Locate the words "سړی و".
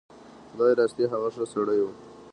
1.53-1.85